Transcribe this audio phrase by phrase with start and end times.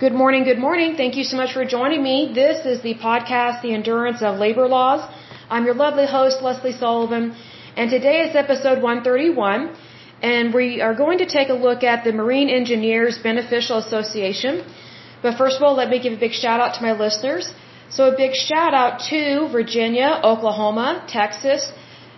[0.00, 0.94] Good morning, good morning.
[0.96, 2.32] Thank you so much for joining me.
[2.34, 5.02] This is the podcast, The Endurance of Labor Laws.
[5.50, 7.36] I'm your lovely host, Leslie Sullivan,
[7.76, 9.76] and today is episode 131,
[10.22, 14.64] and we are going to take a look at the Marine Engineers Beneficial Association.
[15.20, 17.52] But first of all, let me give a big shout out to my listeners.
[17.90, 21.74] So a big shout out to Virginia, Oklahoma, Texas,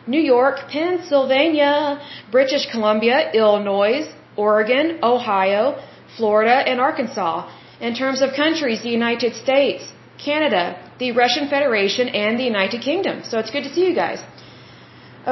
[0.07, 4.03] New York, Pennsylvania, British Columbia, Illinois,
[4.37, 5.83] Oregon, Ohio,
[6.17, 7.49] Florida, and Arkansas.
[7.89, 9.83] In terms of countries, the United States,
[10.27, 10.65] Canada,
[11.03, 13.25] the Russian Federation, and the United Kingdom.
[13.31, 14.21] So it's good to see you guys.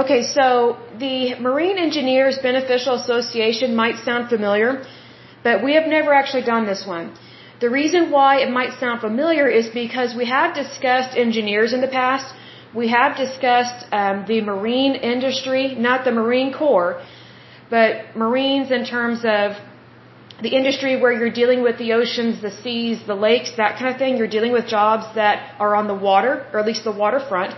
[0.03, 0.47] Okay, so
[1.05, 1.17] the
[1.47, 4.71] Marine Engineers Beneficial Association might sound familiar,
[5.45, 7.07] but we have never actually done this one.
[7.61, 11.93] The reason why it might sound familiar is because we have discussed engineers in the
[12.01, 12.35] past.
[12.83, 17.03] We have discussed um, the marine industry, not the Marine Corps,
[17.69, 19.57] but Marines in terms of
[20.43, 23.99] the industry where you're dealing with the oceans, the seas, the lakes, that kind of
[23.99, 24.17] thing.
[24.17, 27.55] You're dealing with jobs that are on the water, or at least the waterfront.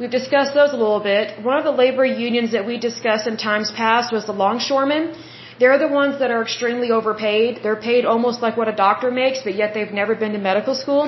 [0.00, 1.42] We've discussed those a little bit.
[1.42, 5.04] One of the labor unions that we discussed in times past was the longshoremen.
[5.60, 7.60] They're the ones that are extremely overpaid.
[7.62, 10.74] They're paid almost like what a doctor makes, but yet they've never been to medical
[10.74, 11.02] school.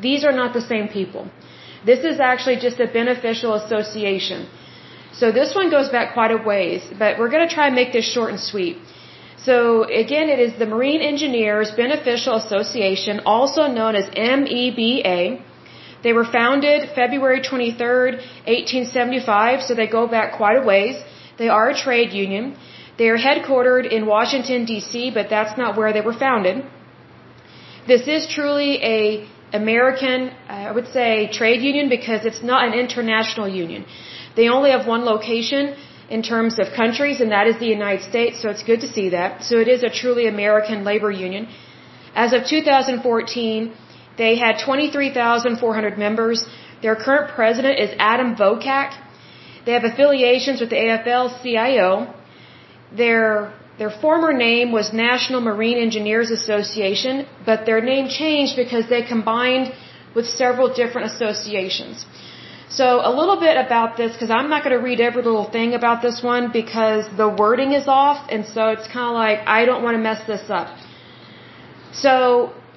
[0.00, 1.30] These are not the same people.
[1.84, 4.48] This is actually just a beneficial association.
[5.12, 7.92] So this one goes back quite a ways, but we're going to try and make
[7.92, 8.78] this short and sweet.
[9.44, 15.42] So again, it is the Marine Engineers Beneficial Association, also known as MEBA.
[16.04, 18.12] They were founded February 23rd,
[18.46, 20.96] 1875, so they go back quite a ways.
[21.38, 22.56] They are a trade union.
[22.98, 26.64] They are headquartered in Washington, D.C., but that's not where they were founded.
[27.86, 33.48] This is truly a American, I would say, trade union because it's not an international
[33.48, 33.84] union.
[34.36, 35.74] They only have one location,
[36.16, 39.08] in terms of countries, and that is the United States, so it's good to see
[39.16, 39.44] that.
[39.48, 41.48] So it is a truly American labor union.
[42.24, 43.72] As of 2014,
[44.22, 46.44] they had 23,400 members.
[46.82, 48.90] Their current president is Adam Vokac.
[49.64, 51.90] They have affiliations with the AFL-CIO.
[53.02, 53.26] Their
[53.80, 59.72] their former name was National Marine Engineers Association, but their name changed because they combined
[60.16, 62.04] with several different associations.
[62.78, 65.74] So a little bit about this, because I'm not going to read every little thing
[65.74, 69.66] about this one because the wording is off, and so it's kind of like I
[69.66, 70.68] don't want to mess this up.
[71.92, 72.14] So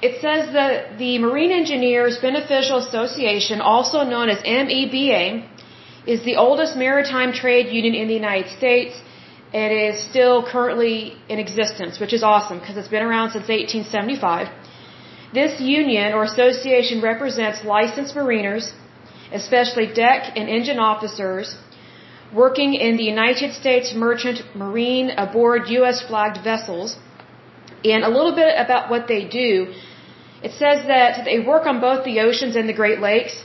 [0.01, 5.47] it says that the Marine Engineers Beneficial Association, also known as MEBA,
[6.05, 8.93] is the oldest maritime trade union in the United States.
[9.53, 14.49] It is still currently in existence, which is awesome because it's been around since 1875.
[15.33, 18.73] This union or association represents licensed mariners
[19.31, 21.55] especially deck and engine officers
[22.33, 26.01] working in the United States Merchant Marine aboard U.S.
[26.07, 26.97] flagged vessels.
[27.83, 29.73] And a little bit about what they do.
[30.41, 33.35] It says that they work on both the oceans and the Great Lakes.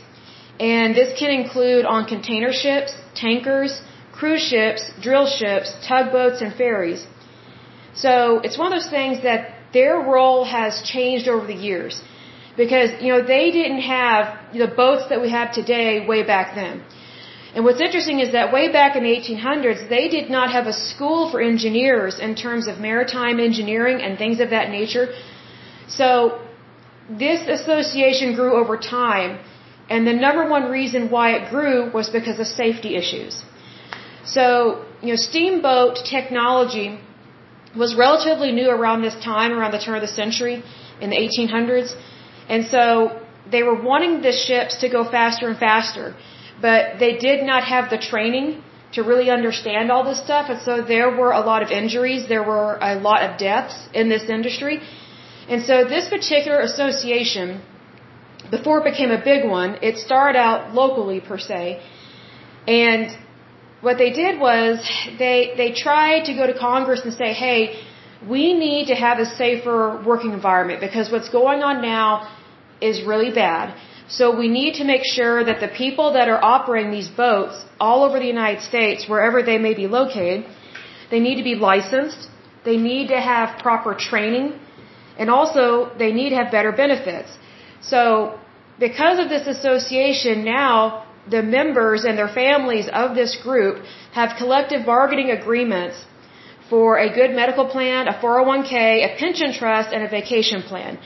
[0.58, 3.80] And this can include on container ships, tankers,
[4.12, 7.06] cruise ships, drill ships, tugboats, and ferries.
[7.94, 12.02] So it's one of those things that their role has changed over the years
[12.62, 14.22] because you know they didn't have
[14.62, 16.74] the boats that we have today way back then.
[17.54, 20.76] And what's interesting is that way back in the 1800s, they did not have a
[20.90, 25.06] school for engineers in terms of maritime engineering and things of that nature.
[25.98, 26.08] So
[27.24, 29.30] this association grew over time,
[29.88, 33.42] and the number one reason why it grew was because of safety issues.
[34.36, 34.44] So,
[35.02, 36.88] you know, steamboat technology
[37.82, 40.62] was relatively new around this time, around the turn of the century
[41.00, 41.90] in the 1800s.
[42.54, 42.84] And so
[43.54, 46.06] they were wanting the ships to go faster and faster,
[46.66, 48.48] but they did not have the training
[48.94, 50.50] to really understand all this stuff.
[50.52, 54.08] And so there were a lot of injuries, there were a lot of deaths in
[54.14, 54.80] this industry.
[55.48, 57.62] And so this particular association,
[58.56, 61.80] before it became a big one, it started out locally per se.
[62.66, 63.16] And
[63.80, 64.74] what they did was
[65.18, 67.60] they, they tried to go to Congress and say, hey,
[68.28, 72.10] we need to have a safer working environment because what's going on now
[72.80, 73.74] is really bad.
[74.08, 78.02] So we need to make sure that the people that are operating these boats all
[78.04, 80.46] over the United States, wherever they may be located,
[81.10, 82.28] they need to be licensed,
[82.64, 84.58] they need to have proper training,
[85.18, 87.30] and also they need to have better benefits.
[87.80, 88.38] So
[88.78, 94.84] because of this association now, the members and their families of this group have collective
[94.86, 96.04] bargaining agreements
[96.68, 98.72] for a good medical plan, a 401k,
[99.08, 100.98] a pension trust, and a vacation plan.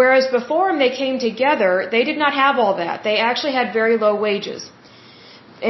[0.00, 2.96] Whereas before when they came together, they did not have all that.
[3.08, 4.62] They actually had very low wages.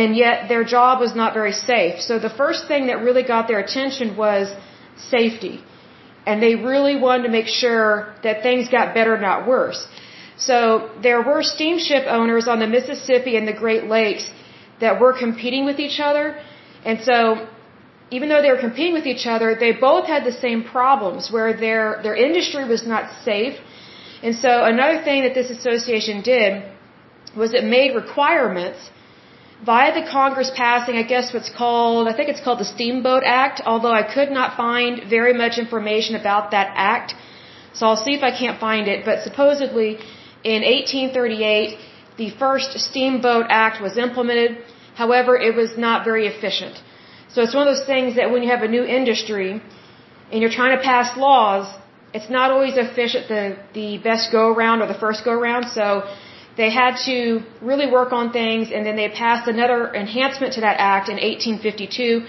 [0.00, 1.96] And yet their job was not very safe.
[2.08, 4.44] So the first thing that really got their attention was
[5.16, 5.56] safety.
[6.26, 9.80] and they really wanted to make sure that things got better, not worse.
[10.36, 14.30] So there were steamship owners on the Mississippi and the Great Lakes
[14.80, 16.24] that were competing with each other.
[16.84, 17.46] And so
[18.10, 21.52] even though they were competing with each other, they both had the same problems where
[21.52, 23.54] their, their industry was not safe.
[24.24, 26.50] And so another thing that this association did
[27.40, 28.90] was it made requirements
[29.70, 33.60] via the Congress passing, I guess what's called, I think it's called the Steamboat Act,
[33.72, 37.14] although I could not find very much information about that act.
[37.74, 39.04] So I'll see if I can't find it.
[39.04, 39.90] But supposedly
[40.54, 41.78] in 1838,
[42.22, 44.58] the first Steamboat Act was implemented.
[45.02, 46.82] However, it was not very efficient.
[47.32, 49.50] So it's one of those things that when you have a new industry
[50.30, 51.66] and you're trying to pass laws,
[52.16, 53.44] it's not always efficient the,
[53.78, 55.64] the best go around or the first go around.
[55.78, 55.87] So
[56.61, 60.76] they had to really work on things and then they passed another enhancement to that
[60.78, 62.25] act in 1852.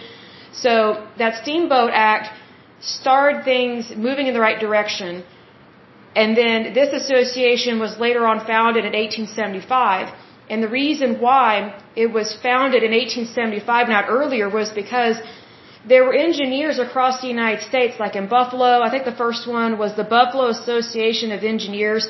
[0.64, 0.74] So
[1.20, 2.28] that Steamboat Act
[2.80, 5.24] started things moving in the right direction.
[6.16, 10.14] And then this association was later on founded in 1875.
[10.50, 11.50] And the reason why
[11.96, 15.18] it was founded in 1875, not earlier, was because
[15.88, 18.82] there were engineers across the United States, like in Buffalo.
[18.86, 22.08] I think the first one was the Buffalo Association of Engineers.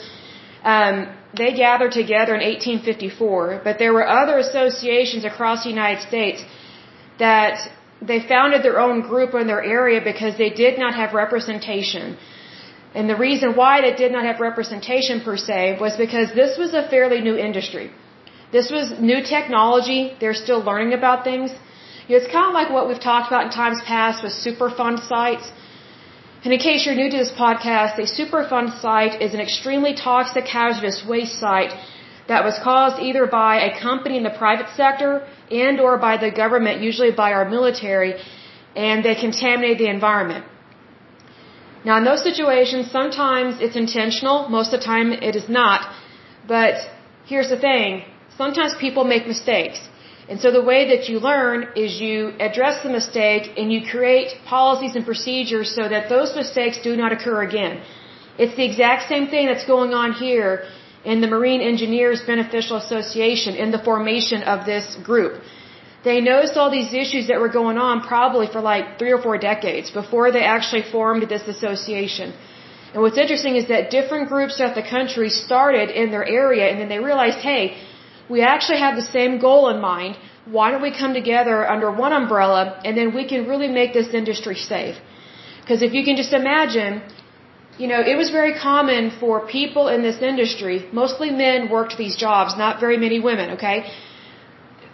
[0.64, 0.96] Um,
[1.42, 6.44] they gathered together in 1854, but there were other associations across the United States
[7.20, 7.70] that
[8.02, 12.18] they founded their own group in their area because they did not have representation.
[12.94, 16.74] And the reason why they did not have representation per se was because this was
[16.74, 17.92] a fairly new industry.
[18.52, 20.16] This was new technology.
[20.20, 21.52] They're still learning about things.
[22.08, 24.98] You know, it's kind of like what we've talked about in times past with Superfund
[25.08, 25.46] sites.
[26.44, 30.46] And in case you're new to this podcast, a Superfund site is an extremely toxic
[30.46, 31.74] hazardous waste site
[32.28, 36.30] that was caused either by a company in the private sector and or by the
[36.30, 38.14] government, usually by our military,
[38.76, 40.46] and they contaminate the environment.
[41.86, 45.82] Now in those situations, sometimes it's intentional, most of the time it is not.
[46.48, 46.76] But
[47.26, 48.04] here's the thing,
[48.38, 49.80] sometimes people make mistakes.
[50.28, 54.30] And so the way that you learn is you address the mistake and you create
[54.46, 57.82] policies and procedures so that those mistakes do not occur again.
[58.38, 60.66] It's the exact same thing that's going on here
[61.06, 65.42] in the Marine Engineers Beneficial Association in the formation of this group.
[66.04, 69.38] They noticed all these issues that were going on probably for like three or four
[69.38, 72.34] decades before they actually formed this association.
[72.94, 76.80] And what's interesting is that different groups throughout the country started in their area and
[76.80, 77.78] then they realized, hey,
[78.30, 80.18] we actually have the same goal in mind.
[80.46, 84.14] Why don't we come together under one umbrella and then we can really make this
[84.14, 84.96] industry safe?
[85.62, 87.02] Because if you can just imagine,
[87.78, 92.16] you know, it was very common for people in this industry, mostly men worked these
[92.16, 93.92] jobs, not very many women, okay?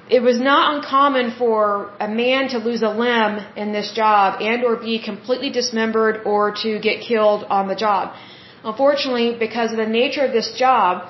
[0.10, 4.64] It was not uncommon for a man to lose a limb in this job and
[4.64, 8.14] or be completely dismembered or to get killed on the job.
[8.64, 11.08] Unfortunately, because of the nature of this job,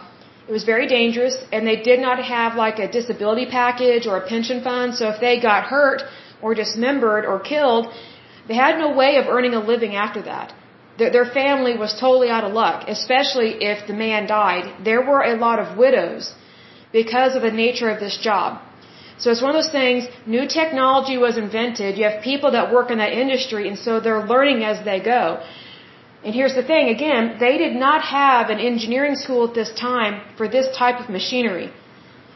[0.51, 4.25] it was very dangerous, and they did not have like a disability package or a
[4.31, 4.93] pension fund.
[4.99, 6.01] So if they got hurt
[6.41, 7.85] or dismembered or killed,
[8.49, 10.53] they had no way of earning a living after that.
[10.97, 14.65] Their family was totally out of luck, especially if the man died.
[14.89, 16.33] There were a lot of widows
[16.91, 18.59] because of the nature of this job.
[19.19, 22.91] So it's one of those things, new technology was invented, you have people that work
[22.91, 25.23] in that industry, and so they're learning as they go.
[26.23, 30.21] And here's the thing, again, they did not have an engineering school at this time
[30.37, 31.71] for this type of machinery.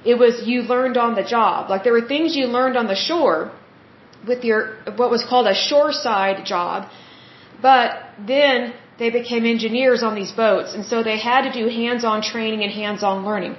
[0.04, 1.70] It was you learned on the job.
[1.70, 3.52] Like there were things you learned on the shore
[4.28, 4.60] with your,
[4.96, 6.90] what was called a shoreside job,
[7.62, 7.90] but
[8.34, 12.64] then they became engineers on these boats, and so they had to do hands-on training
[12.64, 13.56] and hands-on learning.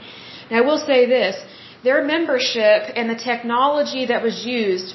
[0.50, 1.36] Now I will say this,
[1.84, 4.94] their membership and the technology that was used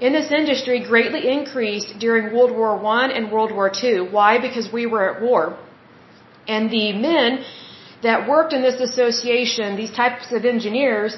[0.00, 4.10] in this industry greatly increased during World War I and World War II.
[4.10, 4.38] Why?
[4.38, 5.56] Because we were at war.
[6.48, 7.44] And the men
[8.02, 11.16] that worked in this association, these types of engineers,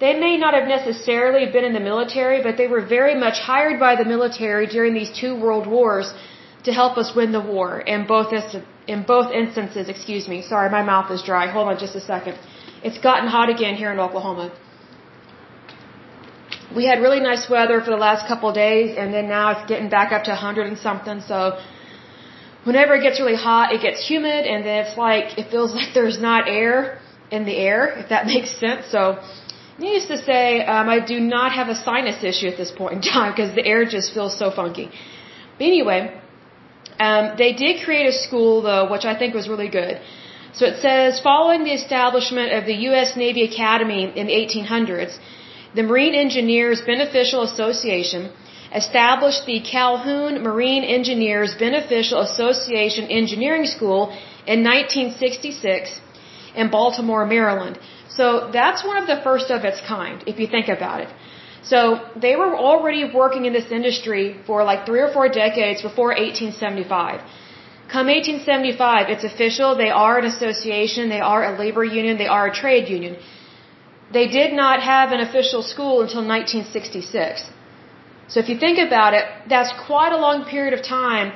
[0.00, 3.80] they may not have necessarily been in the military, but they were very much hired
[3.80, 6.12] by the military during these two world wars
[6.64, 7.80] to help us win the war.
[7.80, 8.32] In both
[8.86, 10.42] in both instances, excuse me.
[10.42, 11.46] Sorry, my mouth is dry.
[11.46, 12.38] Hold on just a second.
[12.82, 14.52] It's gotten hot again here in Oklahoma
[16.74, 19.88] we had really nice weather for the last couple days, and then now it's getting
[19.88, 21.20] back up to 100 and something.
[21.20, 21.58] So
[22.64, 25.94] whenever it gets really hot, it gets humid, and then it's like it feels like
[25.94, 26.98] there's not air
[27.30, 28.86] in the air, if that makes sense.
[28.90, 29.02] So
[29.78, 33.02] needless to say, um, I do not have a sinus issue at this point in
[33.16, 34.90] time because the air just feels so funky.
[35.58, 36.00] But anyway,
[36.98, 40.00] um, they did create a school though, which I think was really good.
[40.52, 43.16] So it says, following the establishment of the U.S.
[43.16, 45.16] Navy Academy in the 1800s,
[45.74, 48.30] the Marine Engineers Beneficial Association
[48.74, 54.02] established the Calhoon Marine Engineers Beneficial Association Engineering School
[54.46, 56.00] in 1966
[56.54, 57.78] in Baltimore, Maryland.
[58.08, 61.10] So that's one of the first of its kind, if you think about it.
[61.62, 61.78] So
[62.16, 67.20] they were already working in this industry for like three or four decades before 1875.
[67.92, 69.76] Come 1875, it's official.
[69.76, 71.08] They are an association.
[71.08, 72.18] They are a labor union.
[72.18, 73.16] They are a trade union.
[74.12, 77.46] They did not have an official school until 1966.
[78.28, 81.32] So if you think about it, that's quite a long period of time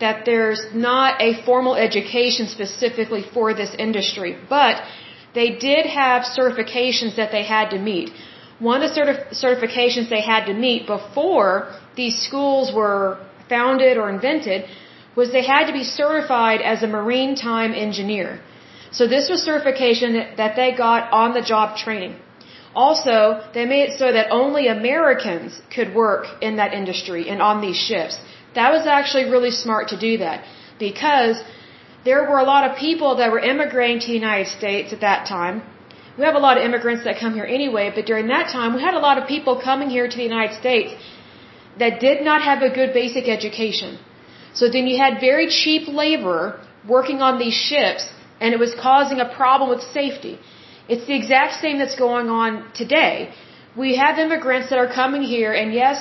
[0.00, 4.36] that there's not a formal education specifically for this industry.
[4.48, 4.82] But
[5.34, 8.10] they did have certifications that they had to meet.
[8.58, 11.52] One of the certif- certifications they had to meet before
[11.94, 13.18] these schools were
[13.48, 14.64] founded or invented
[15.16, 18.40] was they had to be certified as a maritime engineer.
[18.92, 22.16] So this was certification that they got on the job training.
[22.74, 27.60] Also, they made it so that only Americans could work in that industry and on
[27.60, 28.18] these ships.
[28.54, 30.44] That was actually really smart to do that
[30.78, 31.42] because
[32.04, 35.26] there were a lot of people that were immigrating to the United States at that
[35.26, 35.62] time
[36.18, 38.80] we have a lot of immigrants that come here anyway, but during that time, we
[38.80, 40.94] had a lot of people coming here to the United States
[41.78, 43.98] that did not have a good basic education.
[44.54, 48.08] So then you had very cheap labor working on these ships,
[48.40, 50.38] and it was causing a problem with safety.
[50.88, 53.30] It's the exact same that's going on today.
[53.76, 55.98] We have immigrants that are coming here, and yes,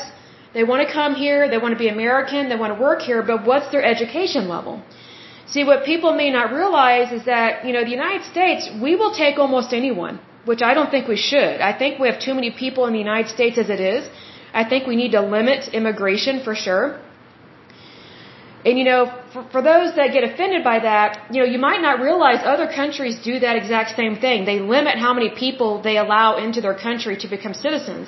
[0.54, 3.22] they want to come here, they want to be American, they want to work here,
[3.32, 4.76] but what's their education level?
[5.54, 9.14] See, what people may not realize is that, you know, the United States, we will
[9.14, 11.62] take almost anyone, which I don't think we should.
[11.70, 14.10] I think we have too many people in the United States as it is.
[14.54, 17.00] I think we need to limit immigration for sure.
[18.66, 21.82] And, you know, for, for those that get offended by that, you know, you might
[21.88, 24.46] not realize other countries do that exact same thing.
[24.46, 28.08] They limit how many people they allow into their country to become citizens.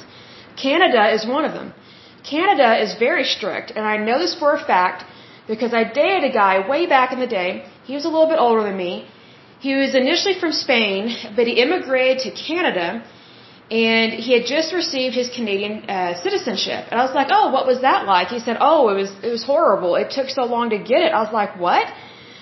[0.66, 1.74] Canada is one of them.
[2.24, 5.06] Canada is very strict, and I know this for a fact
[5.48, 7.52] because I dated a guy way back in the day.
[7.90, 9.08] He was a little bit older than me.
[9.60, 12.88] He was initially from Spain, but he immigrated to Canada
[13.70, 16.86] and he had just received his Canadian uh, citizenship.
[16.90, 19.30] And I was like, "Oh, what was that like?" He said, "Oh, it was it
[19.30, 19.96] was horrible.
[19.96, 21.88] It took so long to get it." I was like, "What?"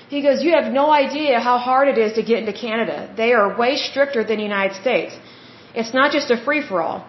[0.09, 3.09] He goes, "You have no idea how hard it is to get into Canada.
[3.17, 5.17] They are way stricter than the United States.
[5.73, 7.05] It's not just a free for all."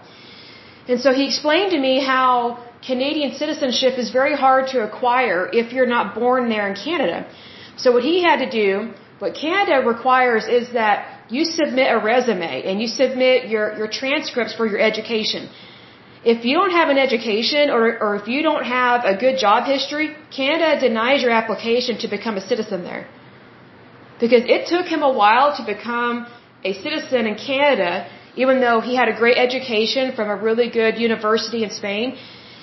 [0.89, 5.73] And so he explained to me how Canadian citizenship is very hard to acquire if
[5.75, 7.27] you're not born there in Canada.
[7.77, 12.63] So what he had to do, what Canada requires is that you submit a resume
[12.69, 15.49] and you submit your, your transcripts for your education.
[16.25, 19.65] If you don't have an education or, or if you don't have a good job
[19.65, 23.07] history, Canada denies your application to become a citizen there.
[24.19, 26.27] Because it took him a while to become
[26.65, 30.99] a citizen in Canada, even though he had a great education from a really good
[30.99, 32.17] university in Spain.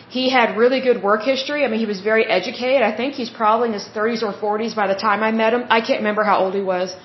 [0.10, 1.64] He had really good work history.
[1.66, 2.82] I mean, he was very educated.
[2.92, 5.64] I think he's probably in his 30s or 40s by the time I met him.
[5.70, 6.96] I can't remember how old he was.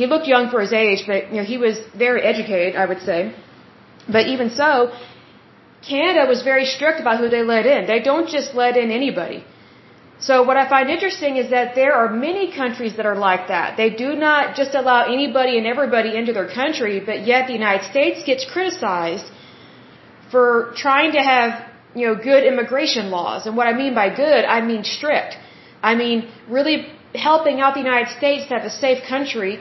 [0.00, 3.02] He looked young for his age, but you know, he was very educated, I would
[3.08, 3.34] say.
[4.16, 4.92] But even so,
[5.88, 7.86] Canada was very strict about who they let in.
[7.86, 9.44] They don't just let in anybody.
[10.18, 13.76] So what I find interesting is that there are many countries that are like that.
[13.76, 17.84] They do not just allow anybody and everybody into their country, but yet the United
[17.90, 19.26] States gets criticized
[20.30, 21.50] for trying to have
[21.94, 23.46] you know, good immigration laws.
[23.46, 25.36] And what I mean by good, I mean strict.
[25.82, 26.76] I mean really
[27.14, 29.60] helping out the United States to have a safe country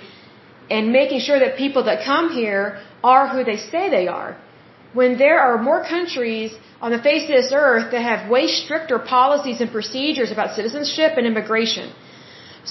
[0.73, 2.63] and making sure that people that come here
[3.11, 4.31] are who they say they are.
[4.99, 6.51] When there are more countries
[6.85, 11.11] on the face of this earth that have way stricter policies and procedures about citizenship
[11.19, 11.87] and immigration.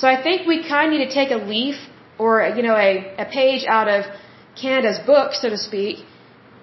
[0.00, 1.76] So I think we kind of need to take a leaf
[2.18, 2.92] or, you know, a,
[3.24, 4.00] a page out of
[4.60, 6.04] Canada's book, so to speak,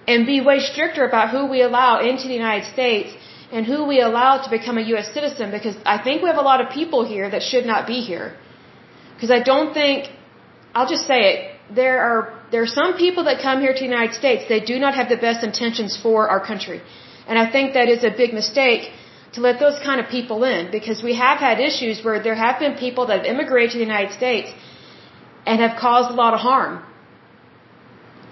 [0.07, 3.09] and be way stricter about who we allow into the United States
[3.51, 5.07] and who we allow to become a U.S.
[5.17, 7.99] citizen because I think we have a lot of people here that should not be
[8.11, 8.27] here.
[9.15, 10.09] Because I don't think,
[10.73, 11.39] I'll just say it,
[11.81, 12.21] there are,
[12.51, 15.09] there are some people that come here to the United States, they do not have
[15.09, 16.81] the best intentions for our country.
[17.27, 18.91] And I think that is a big mistake
[19.33, 22.59] to let those kind of people in because we have had issues where there have
[22.59, 24.49] been people that have immigrated to the United States
[25.45, 26.83] and have caused a lot of harm.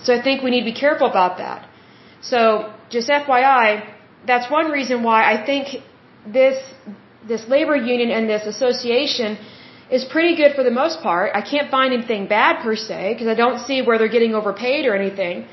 [0.04, 1.68] So I think we need to be careful about that.
[2.22, 3.68] So just FYI,
[4.26, 5.68] that's one reason why I think
[6.26, 6.58] this
[7.28, 9.38] this labor union and this association
[9.92, 11.32] is pretty good for the most part.
[11.34, 14.86] I can't find anything bad per se because I don't see where they're getting overpaid
[14.86, 15.48] or anything.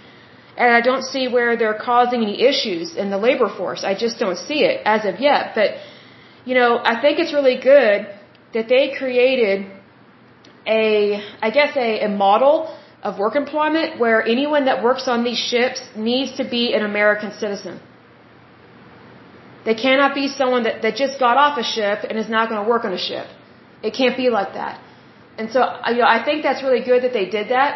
[0.56, 3.82] And I don't see where they're causing any issues in the labor force.
[3.84, 5.52] I just don't see it as of yet.
[5.54, 5.70] But,
[6.44, 8.06] you know, I think it's really good
[8.54, 9.66] that they created
[10.66, 15.38] a, I guess, a, a model of work employment where anyone that works on these
[15.38, 17.80] ships needs to be an American citizen.
[19.64, 22.62] They cannot be someone that, that just got off a ship and is not going
[22.62, 23.26] to work on a ship.
[23.86, 24.80] It can't be like that.
[25.38, 27.70] And so, uh, you know, I think that's really good that they did that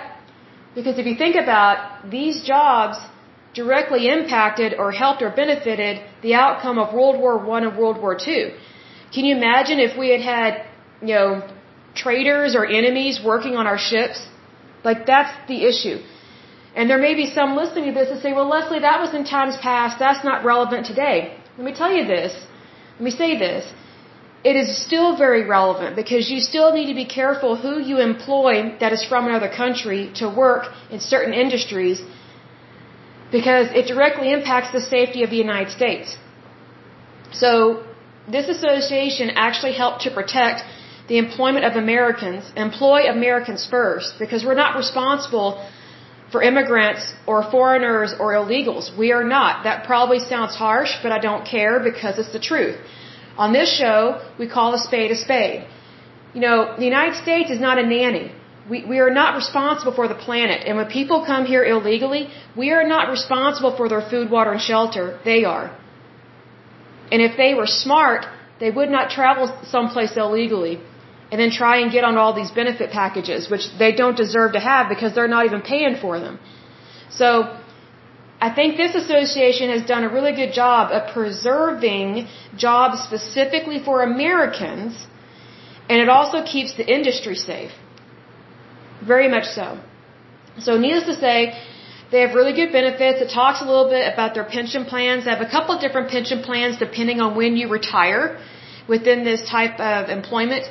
[0.74, 2.98] because if you think about these jobs
[3.60, 5.94] directly impacted or helped or benefited
[6.26, 8.44] the outcome of World War One and World War Two.
[9.14, 10.50] Can you imagine if we had had,
[11.08, 11.28] you know,
[12.02, 14.18] traitors or enemies working on our ships?
[14.88, 15.98] Like that's the issue.
[16.76, 19.24] And there may be some listening to this and say, well, Leslie, that was in
[19.24, 19.98] times past.
[19.98, 21.18] That's not relevant today.
[21.56, 22.32] Let me tell you this.
[22.96, 23.64] Let me say this.
[24.44, 28.76] It is still very relevant because you still need to be careful who you employ
[28.80, 32.02] that is from another country to work in certain industries
[33.32, 36.16] because it directly impacts the safety of the United States.
[37.32, 37.84] So
[38.28, 40.62] this association actually helped to protect
[41.08, 45.66] the employment of Americans, employ Americans first, because we're not responsible
[46.30, 48.96] for immigrants or foreigners or illegals.
[48.96, 49.64] We are not.
[49.64, 52.78] That probably sounds harsh, but I don't care because it's the truth.
[53.44, 53.98] On this show,
[54.38, 55.60] we call a spade a spade.
[56.34, 58.26] You know, the United States is not a nanny.
[58.70, 60.66] We, we are not responsible for the planet.
[60.66, 62.22] And when people come here illegally,
[62.62, 65.04] we are not responsible for their food, water, and shelter.
[65.24, 65.66] They are.
[67.12, 68.26] And if they were smart,
[68.60, 70.80] they would not travel someplace illegally
[71.30, 74.60] and then try and get on all these benefit packages, which they don't deserve to
[74.60, 76.38] have because they're not even paying for them.
[77.10, 77.56] So,
[78.40, 84.02] I think this association has done a really good job of preserving jobs specifically for
[84.02, 85.06] Americans,
[85.88, 87.72] and it also keeps the industry safe.
[89.04, 89.80] Very much so.
[90.60, 91.38] So needless to say,
[92.10, 93.20] they have really good benefits.
[93.20, 95.24] It talks a little bit about their pension plans.
[95.24, 98.38] They have a couple of different pension plans depending on when you retire
[98.88, 100.64] within this type of employment.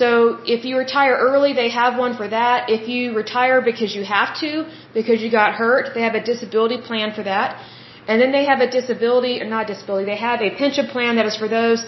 [0.00, 2.70] So if you retire early, they have one for that.
[2.70, 6.78] If you retire because you have to, because you got hurt, they have a disability
[6.88, 7.62] plan for that.
[8.08, 11.26] And then they have a disability, or not disability, they have a pension plan that
[11.26, 11.84] is for those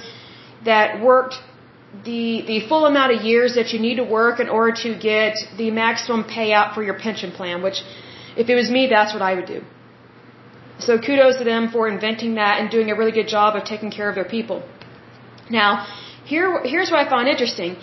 [0.64, 1.37] that worked
[2.04, 5.34] the the full amount of years that you need to work in order to get
[5.56, 7.82] the maximum payout for your pension plan, which
[8.37, 9.61] if it was me, that's what I would do.
[10.79, 13.90] So kudos to them for inventing that and doing a really good job of taking
[13.90, 14.62] care of their people.
[15.48, 15.87] Now,
[16.24, 17.76] here here's what I found interesting.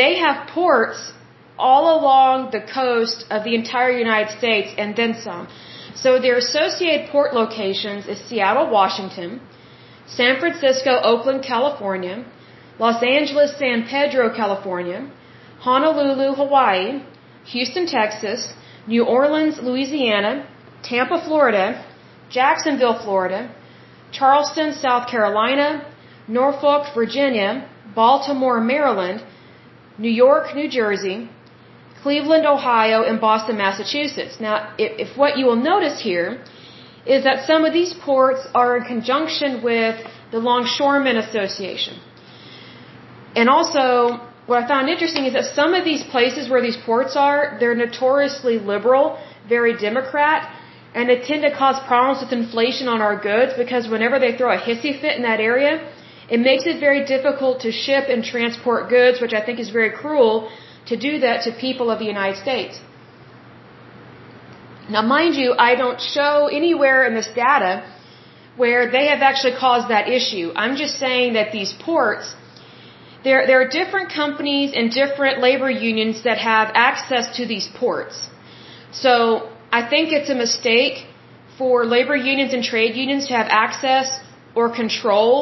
[0.00, 1.12] They have ports
[1.58, 5.48] all along the coast of the entire United States and then some.
[5.94, 9.40] So their associated port locations is Seattle, Washington,
[10.06, 12.24] San Francisco, Oakland, California,
[12.78, 15.10] Los Angeles, San Pedro, California,
[15.60, 17.02] Honolulu, Hawaii,
[17.52, 18.52] Houston, Texas,
[18.86, 20.46] New Orleans, Louisiana,
[20.82, 21.84] Tampa, Florida,
[22.28, 23.50] Jacksonville, Florida,
[24.12, 25.86] Charleston, South Carolina,
[26.28, 29.24] Norfolk, Virginia, Baltimore, Maryland,
[29.98, 31.28] New York, New Jersey,
[32.02, 34.36] Cleveland, Ohio, and Boston, Massachusetts.
[34.40, 36.42] Now, if, if what you will notice here
[37.06, 39.96] is that some of these ports are in conjunction with
[40.32, 42.00] the Longshoremen Association.
[43.34, 47.16] And also, what I found interesting is that some of these places where these ports
[47.16, 49.18] are, they're notoriously liberal,
[49.48, 50.40] very Democrat,
[50.94, 54.50] and they tend to cause problems with inflation on our goods because whenever they throw
[54.56, 55.72] a hissy fit in that area,
[56.28, 59.90] it makes it very difficult to ship and transport goods, which I think is very
[59.90, 60.50] cruel
[60.86, 62.80] to do that to people of the United States.
[64.88, 67.72] Now, mind you, I don't show anywhere in this data
[68.56, 70.52] where they have actually caused that issue.
[70.54, 72.34] I'm just saying that these ports
[73.26, 78.16] there, there are different companies and different labor unions that have access to these ports.
[78.92, 79.12] So
[79.78, 81.06] I think it's a mistake
[81.58, 84.20] for labor unions and trade unions to have access
[84.54, 85.34] or control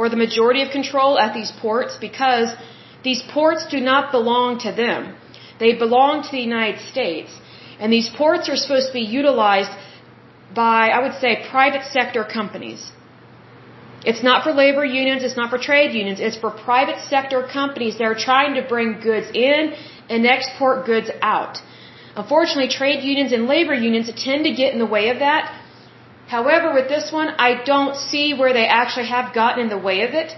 [0.00, 2.48] or the majority of control at these ports because
[3.08, 5.00] these ports do not belong to them.
[5.62, 7.30] They belong to the United States.
[7.80, 9.72] And these ports are supposed to be utilized
[10.62, 12.80] by, I would say, private sector companies.
[14.10, 17.98] It's not for labor unions, it's not for trade unions, it's for private sector companies
[17.98, 19.74] that are trying to bring goods in
[20.08, 21.58] and export goods out.
[22.16, 25.44] Unfortunately, trade unions and labor unions tend to get in the way of that.
[26.36, 29.98] However, with this one, I don't see where they actually have gotten in the way
[30.08, 30.30] of it.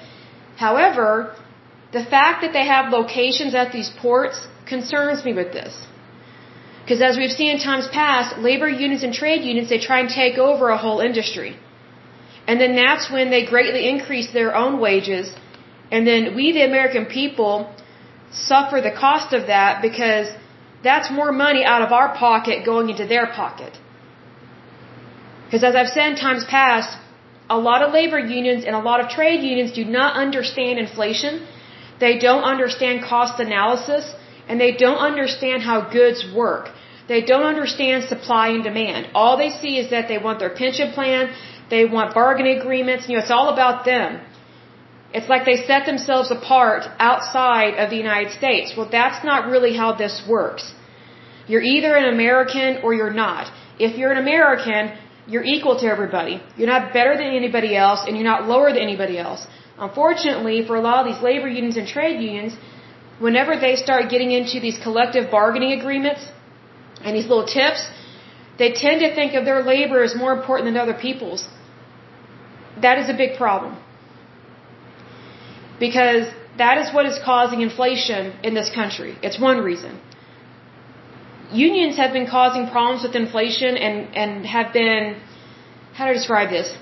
[0.67, 1.09] However,
[1.97, 4.39] the fact that they have locations at these ports
[4.73, 5.75] concerns me with this.
[6.83, 10.09] Because as we've seen in times past, labor unions and trade unions, they try and
[10.23, 11.53] take over a whole industry.
[12.49, 15.27] And then that's when they greatly increase their own wages.
[15.95, 17.55] And then we, the American people,
[18.33, 20.29] suffer the cost of that because
[20.83, 23.82] that's more money out of our pocket going into their pocket.
[25.53, 26.97] Because as I've said in times past,
[27.57, 31.47] a lot of labor unions and a lot of trade unions do not understand inflation.
[32.05, 34.05] They don't understand cost analysis
[34.49, 36.71] and they don't understand how goods work.
[37.07, 39.11] They don't understand supply and demand.
[39.15, 41.25] All they see is that they want their pension plan,
[41.75, 43.03] They want bargaining agreements.
[43.09, 44.11] You know, it's all about them.
[45.17, 48.75] It's like they set themselves apart outside of the United States.
[48.77, 50.65] Well, that's not really how this works.
[51.51, 53.53] You're either an American or you're not.
[53.87, 54.83] If you're an American,
[55.27, 56.43] you're equal to everybody.
[56.57, 59.47] You're not better than anybody else and you're not lower than anybody else.
[59.79, 62.57] Unfortunately, for a lot of these labor unions and trade unions,
[63.19, 66.27] whenever they start getting into these collective bargaining agreements
[67.05, 67.89] and these little tips,
[68.59, 71.47] they tend to think of their labor as more important than other people's.
[72.81, 73.77] That is a big problem.
[75.79, 79.17] Because that is what is causing inflation in this country.
[79.23, 80.01] It's one reason.
[81.53, 85.21] Unions have been causing problems with inflation and, and have been,
[85.95, 86.75] how do I describe this?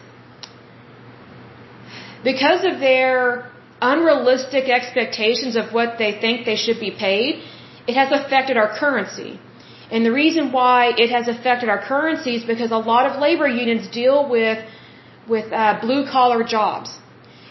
[2.22, 3.50] Because of their
[3.82, 7.42] unrealistic expectations of what they think they should be paid,
[7.88, 9.40] it has affected our currency.
[9.90, 13.48] And the reason why it has affected our currency is because a lot of labor
[13.48, 14.58] unions deal with
[15.28, 16.96] with uh, blue collar jobs.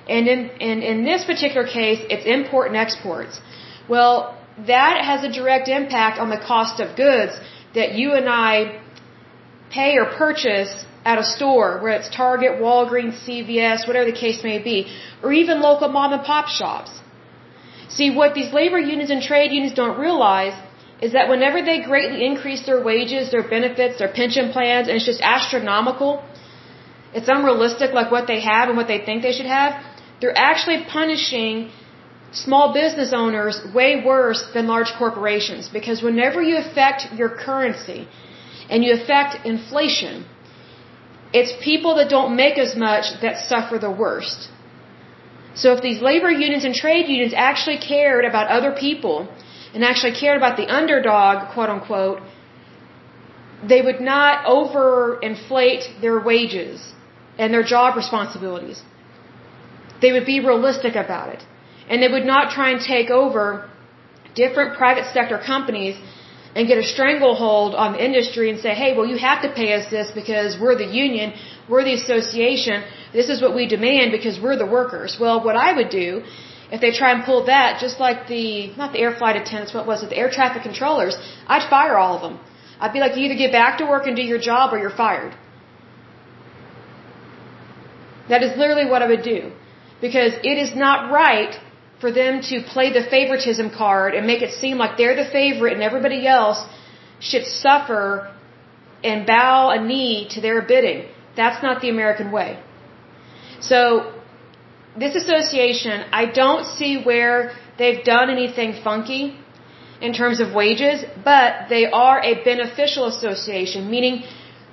[0.07, 3.41] And in, in in this particular case, it's import and exports.
[3.87, 7.33] Well, that has a direct impact on the cost of goods
[7.75, 8.81] that you and I
[9.71, 10.73] pay or purchase
[11.05, 14.77] at a store, where it's Target, Walgreens, CVS, whatever the case may be,
[15.23, 16.91] or even local mom and pop shops.
[17.87, 20.53] See, what these labor unions and trade unions don't realize
[21.01, 25.05] is that whenever they greatly increase their wages, their benefits, their pension plans, and it's
[25.05, 26.23] just astronomical,
[27.13, 29.81] it's unrealistic like what they have and what they think they should have,
[30.19, 31.71] they're actually punishing
[32.31, 38.07] small business owners way worse than large corporations because whenever you affect your currency
[38.69, 40.25] and you affect inflation,
[41.33, 44.49] it's people that don't make as much that suffer the worst.
[45.55, 49.27] So if these labor unions and trade unions actually cared about other people
[49.73, 52.21] and actually cared about the underdog, quote unquote,
[53.67, 56.93] they would not overinflate their wages
[57.37, 58.81] and their job responsibilities.
[60.01, 61.43] They would be realistic about it.
[61.89, 63.69] And they would not try and take over
[64.35, 65.95] different private sector companies
[66.55, 69.73] and get a stranglehold on the industry and say, hey, well, you have to pay
[69.73, 71.33] us this because we're the union,
[71.69, 75.17] we're the association, this is what we demand because we're the workers.
[75.19, 76.23] Well, what I would do
[76.71, 79.87] if they try and pull that, just like the, not the air flight attendants, what
[79.87, 82.39] was it, the air traffic controllers, I'd fire all of them.
[82.79, 84.97] I'd be like, you either get back to work and do your job or you're
[85.05, 85.35] fired.
[88.29, 89.51] That is literally what I would do.
[89.99, 91.59] Because it is not right
[92.01, 95.73] for them to play the favoritism card and make it seem like they're the favorite
[95.73, 96.59] and everybody else
[97.19, 98.33] should suffer
[99.03, 101.07] and bow a knee to their bidding.
[101.35, 102.59] That's not the American way.
[103.59, 103.79] So
[104.97, 109.37] this association, I don't see where they've done anything funky
[110.01, 114.23] in terms of wages, but they are a beneficial association, meaning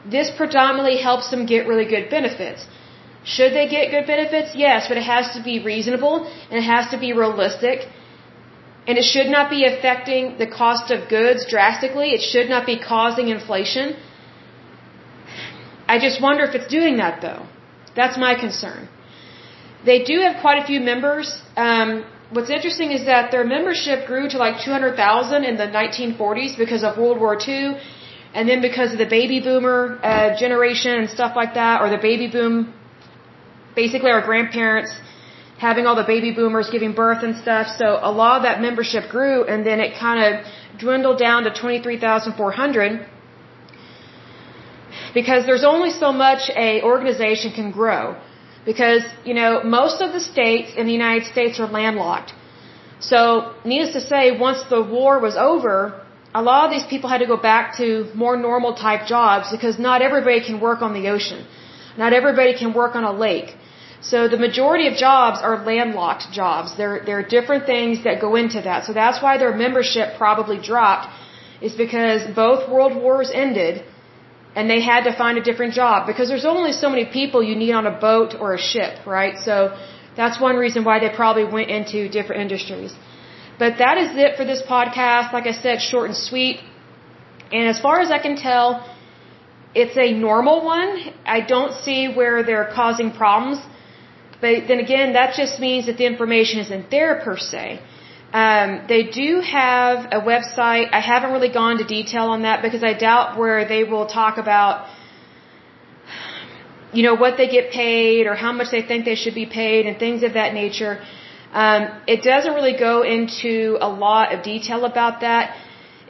[0.09, 2.67] this predominantly helps them get really good benefits.
[3.35, 4.51] Should they get good benefits?
[4.55, 6.17] Yes, but it has to be reasonable
[6.49, 7.89] and it has to be realistic.
[8.87, 12.11] And it should not be affecting the cost of goods drastically.
[12.19, 13.97] It should not be causing inflation.
[15.89, 17.43] I just wonder if it's doing that though.
[17.97, 18.89] That's my concern.
[19.85, 21.29] They do have quite a few members.
[21.57, 26.85] Um, what's interesting is that their membership grew to like 200,000 in the 1940s because
[26.85, 27.77] of World War II,
[28.35, 32.03] and then because of the baby boomer uh, generation and stuff like that, or the
[32.11, 32.75] baby boom,
[33.77, 34.93] basically our grandparents
[35.59, 37.67] having all the baby boomers giving birth and stuff.
[37.81, 40.31] So a lot of that membership grew, and then it kind of
[40.79, 43.07] dwindled down to 23,400
[45.19, 48.03] because there's only so much a organization can grow.
[48.71, 52.33] Because, you know, most of the states in the United States are landlocked.
[52.99, 55.77] So, needless to say, once the war was over,
[56.35, 59.79] a lot of these people had to go back to more normal type jobs because
[59.79, 61.47] not everybody can work on the ocean.
[61.97, 63.51] Not everybody can work on a lake.
[64.01, 66.77] So the majority of jobs are landlocked jobs.
[66.77, 68.85] There, there are different things that go into that.
[68.85, 71.09] So that's why their membership probably dropped,
[71.61, 73.85] is because both world wars ended
[74.55, 77.57] and they had to find a different job because there's only so many people you
[77.57, 79.39] need on a boat or a ship, right?
[79.39, 79.77] So
[80.17, 82.95] that's one reason why they probably went into different industries.
[83.59, 85.33] But that is it for this podcast.
[85.33, 86.61] Like I said, short and sweet.
[87.53, 88.69] And as far as I can tell,
[89.75, 90.91] it's a normal one.
[91.37, 93.59] I don't see where they're causing problems.
[94.41, 97.81] But then again, that just means that the information isn't there per se.
[98.33, 100.87] Um, they do have a website.
[100.93, 104.37] I haven't really gone to detail on that because I doubt where they will talk
[104.37, 104.89] about,
[106.93, 109.87] you know, what they get paid or how much they think they should be paid
[109.87, 110.95] and things of that nature.
[111.53, 115.57] Um, it doesn't really go into a lot of detail about that.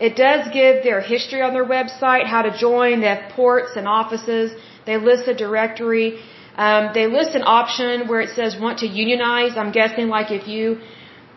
[0.01, 3.01] It does give their history on their website, how to join.
[3.01, 4.51] They have ports and offices.
[4.85, 6.19] They list a directory.
[6.57, 9.57] Um, they list an option where it says want to unionize.
[9.57, 10.81] I'm guessing like if you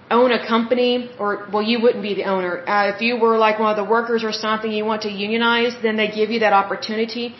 [0.09, 2.53] own a company or well you wouldn't be the owner.
[2.67, 5.75] Uh, if you were like one of the workers or something you want to unionize
[5.83, 7.35] then they give you that opportunity.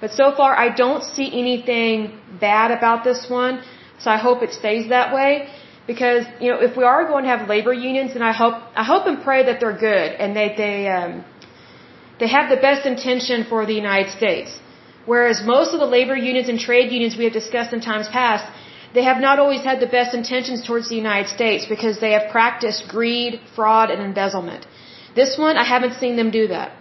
[0.00, 3.62] But so far I don't see anything bad about this one
[4.00, 5.48] so I hope it stays that way.
[5.86, 8.84] Because you know if we are going to have labor unions and I hope I
[8.84, 11.24] hope and pray that they're good and that they um,
[12.20, 14.50] they have the best intention for the United States
[15.06, 18.44] whereas most of the labor unions and trade unions we have discussed in times past
[18.92, 22.30] they have not always had the best intentions towards the United States because they have
[22.30, 24.66] practiced greed, fraud, and embezzlement.
[25.14, 26.72] This one, I haven't seen them do that.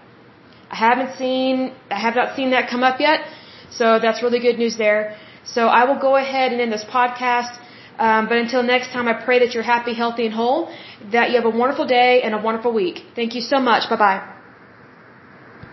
[0.72, 3.22] I haven't seen, I have not seen that come up yet.
[3.70, 5.18] So that's really good news there.
[5.44, 7.58] So I will go ahead and end this podcast.
[8.00, 10.72] Um, but until next time, I pray that you're happy, healthy, and whole,
[11.12, 13.04] that you have a wonderful day and a wonderful week.
[13.16, 13.90] Thank you so much.
[13.90, 14.39] Bye bye.